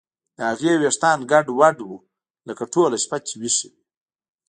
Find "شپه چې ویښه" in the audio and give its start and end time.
3.03-3.67